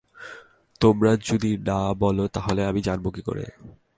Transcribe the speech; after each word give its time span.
তোমরা 0.81 1.11
যদি 1.23 1.51
না 1.57 1.93
বিল, 1.93 2.27
তাহলে 2.27 2.61
আমি 2.65 2.81
জানব 2.81 3.05
কী 3.11 3.21
করে? 3.21 3.45